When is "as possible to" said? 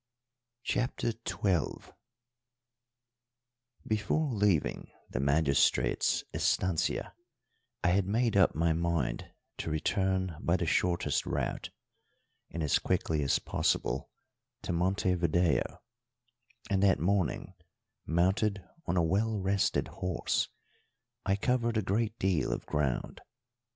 13.21-14.73